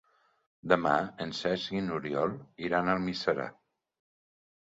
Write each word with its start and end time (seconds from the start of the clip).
Demà 0.71 0.93
en 1.25 1.33
Cesc 1.39 1.75
i 1.75 1.83
n'Oriol 1.89 2.33
iran 2.69 2.89
a 2.93 2.97
Almiserà. 2.99 3.45